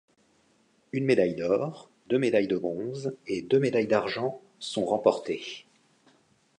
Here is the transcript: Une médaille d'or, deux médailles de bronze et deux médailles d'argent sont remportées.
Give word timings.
Une 0.93 1.05
médaille 1.05 1.35
d'or, 1.35 1.91
deux 2.07 2.17
médailles 2.17 2.47
de 2.47 2.57
bronze 2.57 3.15
et 3.27 3.43
deux 3.43 3.59
médailles 3.59 3.85
d'argent 3.85 4.41
sont 4.57 4.83
remportées. 4.83 5.67